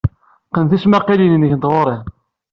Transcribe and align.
Qqen 0.47 0.65
tismaqqalin-nnek 0.67 1.53
n 1.55 1.59
tɣuri. 1.63 1.97